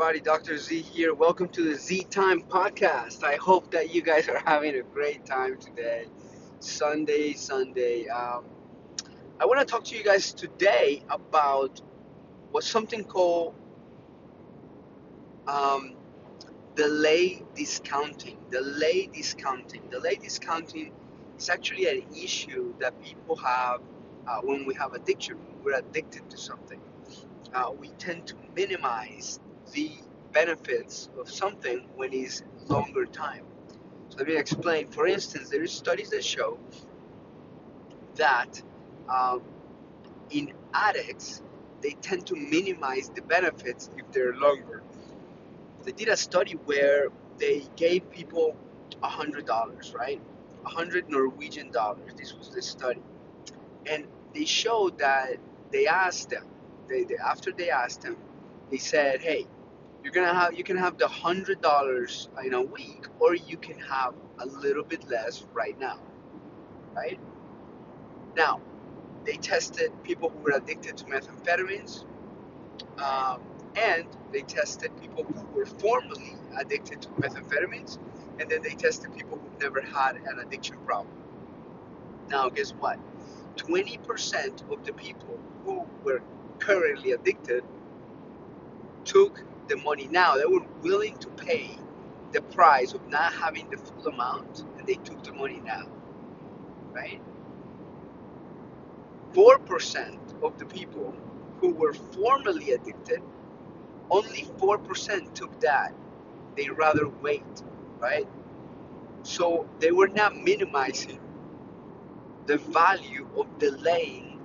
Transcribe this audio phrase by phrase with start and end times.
[0.00, 0.20] everybody?
[0.24, 0.56] Dr.
[0.56, 1.12] Z here.
[1.12, 3.22] Welcome to the Z Time podcast.
[3.22, 6.06] I hope that you guys are having a great time today.
[6.58, 8.08] Sunday, Sunday.
[8.08, 8.44] Um,
[9.38, 11.82] I want to talk to you guys today about
[12.50, 13.54] what's something called
[15.46, 15.96] um,
[16.76, 18.38] delay discounting.
[18.50, 19.82] Delay discounting.
[19.90, 20.92] Delay discounting
[21.36, 23.82] is actually an issue that people have
[24.26, 25.36] uh, when we have addiction.
[25.62, 26.80] We're addicted to something.
[27.52, 29.40] Uh, we tend to minimize
[29.72, 29.92] the
[30.32, 33.44] benefits of something when it's longer time.
[34.10, 34.88] So let me explain.
[34.88, 36.58] For instance, there is studies that show
[38.16, 38.62] that
[39.12, 39.42] um,
[40.30, 41.42] in addicts,
[41.82, 44.82] they tend to minimize the benefits if they're longer.
[45.84, 48.56] They did a study where they gave people
[49.02, 50.20] a hundred dollars, right?
[50.66, 52.12] A hundred Norwegian dollars.
[52.16, 53.02] This was the study,
[53.90, 55.36] and they showed that
[55.72, 56.44] they asked them.
[56.88, 58.16] They, they after they asked them,
[58.70, 59.46] they said, "Hey,
[60.04, 63.78] you're gonna have you can have the hundred dollars in a week, or you can
[63.80, 65.98] have a little bit less right now,
[66.94, 67.20] right?"
[68.36, 68.60] Now,
[69.24, 72.04] they tested people who were addicted to methamphetamines,
[73.02, 73.42] um,
[73.76, 77.98] and they tested people who were formerly addicted to methamphetamines,
[78.40, 81.14] and then they tested people who never had an addiction problem.
[82.28, 82.98] Now, guess what?
[83.56, 86.22] 20% of the people who were
[86.58, 87.64] currently addicted
[89.04, 90.36] took the money now.
[90.36, 91.70] They were willing to pay
[92.32, 95.86] the price of not having the full amount, and they took the money now,
[96.92, 97.22] right?
[99.34, 101.14] 4% of the people
[101.60, 103.22] who were formerly addicted,
[104.10, 105.94] only 4% took that.
[106.56, 107.62] They rather wait,
[108.00, 108.28] right?
[109.22, 111.20] So they were not minimizing
[112.46, 114.40] the value of delaying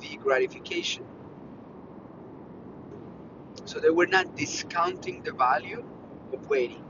[0.00, 1.04] the gratification.
[3.64, 5.84] So they were not discounting the value
[6.32, 6.84] of waiting.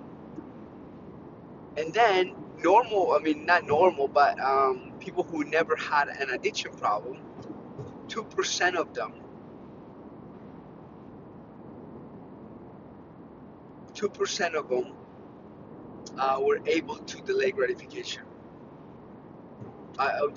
[1.76, 6.72] And then normal, I mean, not normal, but um, people who never had an addiction
[6.72, 7.18] problem,
[8.08, 9.12] 2% of them,
[13.94, 14.92] 2% of them
[16.18, 18.22] uh, were able to delay gratification.
[19.98, 20.28] Uh,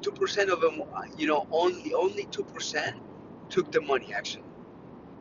[0.00, 2.94] 2% of them, uh, you know, only only 2%
[3.48, 4.45] took the money actually.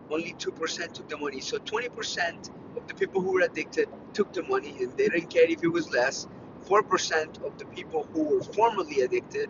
[0.10, 1.40] Only 2% took the money.
[1.42, 5.50] So 20% of the people who were addicted took the money and they didn't care
[5.50, 6.28] if it was less.
[6.68, 9.50] 4% of the people who were formerly addicted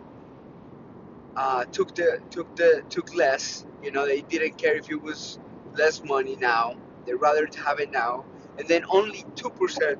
[1.36, 3.66] uh, took the took the took less.
[3.82, 5.38] You know, they didn't care if it was
[5.74, 6.76] less money now.
[7.06, 8.24] They'd rather have it now.
[8.58, 9.98] And then only 2%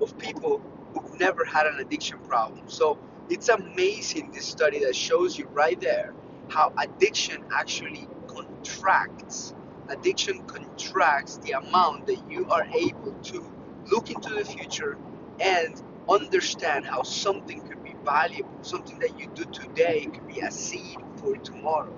[0.00, 0.62] of people
[0.94, 2.62] who've never had an addiction problem.
[2.68, 2.98] So
[3.28, 6.14] it's amazing this study that shows you right there
[6.48, 8.08] how addiction actually
[8.68, 9.54] contracts.
[9.88, 13.50] Addiction contracts the amount that you are able to
[13.90, 14.98] look into the future
[15.40, 18.52] and understand how something could be valuable.
[18.62, 21.96] Something that you do today could be a seed for tomorrow.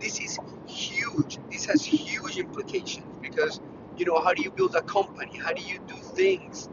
[0.00, 1.38] This is huge.
[1.50, 3.60] This has huge implications because
[3.96, 5.38] you know how do you build a company?
[5.38, 6.68] How do you do things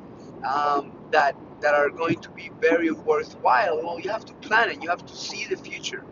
[0.48, 3.82] um, that that are going to be very worthwhile?
[3.84, 4.82] Well, you have to plan it.
[4.82, 6.04] You have to see the future.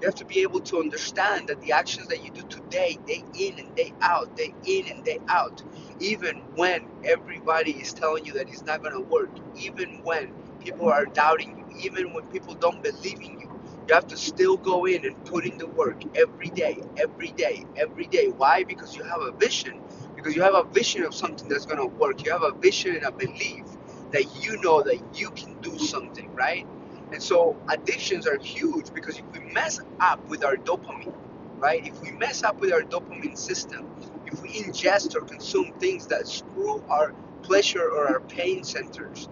[0.00, 3.24] You have to be able to understand that the actions that you do today, day
[3.38, 5.62] in and day out, day in and day out,
[6.00, 10.90] even when everybody is telling you that it's not going to work, even when people
[10.90, 14.86] are doubting you, even when people don't believe in you, you have to still go
[14.86, 18.28] in and put in the work every day, every day, every day.
[18.28, 18.64] Why?
[18.64, 19.80] Because you have a vision.
[20.16, 22.24] Because you have a vision of something that's going to work.
[22.24, 23.64] You have a vision and a belief
[24.12, 26.66] that you know that you can do something, right?
[27.12, 31.14] And so addictions are huge because if we mess up with our dopamine,
[31.58, 31.86] right?
[31.86, 33.88] If we mess up with our dopamine system,
[34.26, 39.28] if we ingest or consume things that screw our pleasure or our pain centers,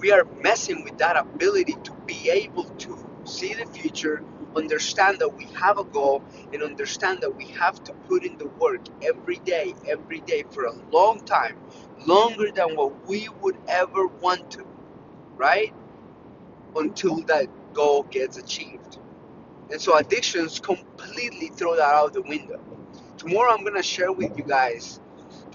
[0.00, 4.24] we are messing with that ability to be able to see the future,
[4.56, 6.22] understand that we have a goal,
[6.52, 10.64] and understand that we have to put in the work every day, every day for
[10.64, 11.56] a long time,
[12.06, 14.66] longer than what we would ever want to,
[15.36, 15.74] right?
[16.76, 18.98] Until that goal gets achieved.
[19.70, 22.60] And so addictions completely throw that out the window.
[23.16, 25.00] Tomorrow I'm gonna share with you guys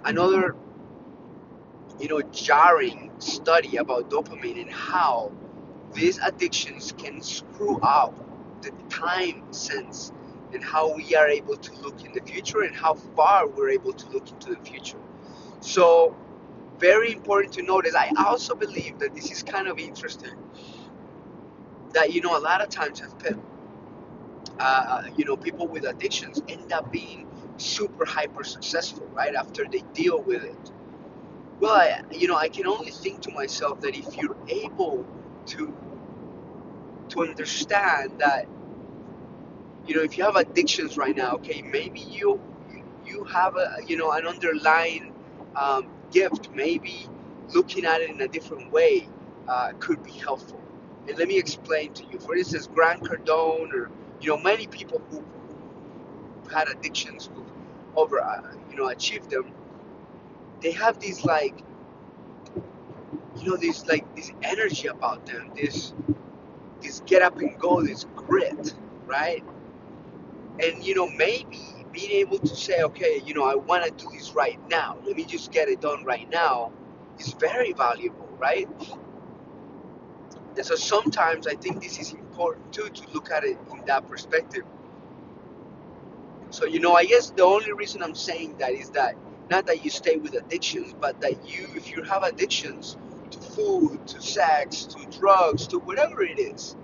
[0.05, 0.55] another
[1.99, 5.31] you know jarring study about dopamine and how
[5.93, 8.13] these addictions can screw up
[8.61, 10.11] the time sense
[10.53, 13.93] and how we are able to look in the future and how far we're able
[13.93, 14.97] to look into the future.
[15.59, 16.15] So
[16.79, 17.95] very important to notice.
[17.95, 20.31] I also believe that this is kind of interesting.
[21.97, 23.01] That you know, a lot of times,
[24.59, 27.27] uh, you know, people with addictions end up being
[27.57, 29.35] super hyper successful, right?
[29.35, 30.71] After they deal with it.
[31.59, 35.05] Well, I, you know, I can only think to myself that if you're able
[35.47, 35.73] to
[37.09, 38.47] to understand that,
[39.87, 42.41] you know, if you have addictions right now, okay, maybe you
[43.05, 45.13] you have a you know an underlying
[45.55, 46.49] um, gift.
[46.53, 47.07] Maybe
[47.53, 49.09] looking at it in a different way
[49.47, 50.61] uh, could be helpful.
[51.07, 52.19] And let me explain to you.
[52.19, 55.23] For instance, Grant Cardone, or you know, many people who
[56.53, 57.45] had addictions who
[57.95, 59.51] over uh, you know achieved them.
[60.61, 61.55] They have these like
[63.37, 65.51] you know this like this energy about them.
[65.55, 65.93] This
[66.81, 68.75] this get up and go, this grit,
[69.05, 69.43] right?
[70.63, 71.59] And you know maybe
[71.93, 74.97] being able to say, okay, you know, I want to do this right now.
[75.05, 76.71] Let me just get it done right now
[77.19, 78.69] is very valuable, right?
[80.57, 84.09] And so sometimes I think this is important too to look at it in that
[84.09, 84.63] perspective.
[86.49, 89.15] So, you know, I guess the only reason I'm saying that is that
[89.49, 92.97] not that you stay with addictions, but that you, if you have addictions
[93.31, 96.75] to food, to sex, to drugs, to whatever it is,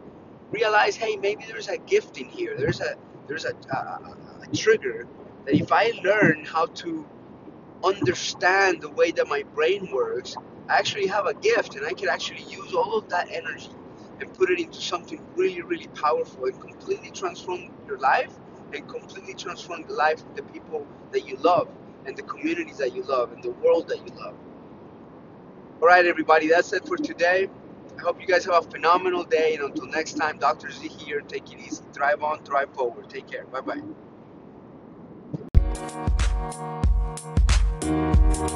[0.52, 2.56] realize, hey, maybe there's a gift in here.
[2.58, 2.96] There's a
[3.28, 5.08] there's a, a, a trigger
[5.46, 7.06] that if I learn how to
[7.84, 10.36] understand the way that my brain works,
[10.70, 13.70] I actually have a gift and I can actually use all of that energy
[14.20, 18.34] and put it into something really, really powerful and completely transform your life
[18.74, 21.68] and completely transform the life of the people that you love
[22.06, 24.36] and the communities that you love and the world that you love.
[25.82, 27.50] All right, everybody, that's it for today.
[27.98, 29.56] I hope you guys have a phenomenal day.
[29.56, 30.72] And until next time, Dr.
[30.72, 31.22] Z here.
[31.22, 31.84] Take it easy.
[31.94, 33.10] Drive on, drive forward.
[33.10, 33.46] Take care.
[33.46, 33.62] Bye
[37.82, 38.13] bye.
[38.36, 38.56] We'll be